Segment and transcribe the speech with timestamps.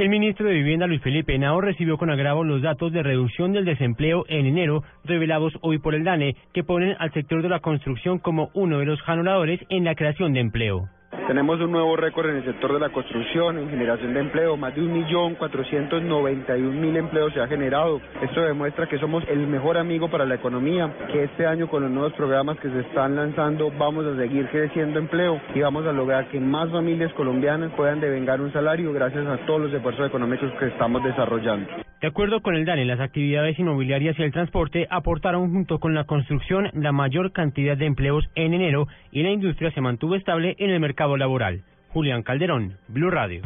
[0.00, 3.66] El ministro de Vivienda Luis Felipe Henao recibió con agravo los datos de reducción del
[3.66, 8.18] desempleo en enero revelados hoy por el DANE, que ponen al sector de la construcción
[8.18, 10.88] como uno de los ganadores en la creación de empleo.
[11.30, 14.74] Tenemos un nuevo récord en el sector de la construcción, en generación de empleo, más
[14.74, 18.00] de 1.491.000 empleos se ha generado.
[18.20, 21.92] Esto demuestra que somos el mejor amigo para la economía, que este año con los
[21.92, 26.26] nuevos programas que se están lanzando vamos a seguir creciendo empleo y vamos a lograr
[26.30, 30.66] que más familias colombianas puedan devengar un salario gracias a todos los esfuerzos económicos que
[30.66, 31.68] estamos desarrollando.
[32.00, 36.04] De acuerdo con el DANE, las actividades inmobiliarias y el transporte aportaron junto con la
[36.04, 40.70] construcción la mayor cantidad de empleos en enero y la industria se mantuvo estable en
[40.70, 41.62] el mercado laboral.
[41.92, 43.42] Julián Calderón, Blue Radio.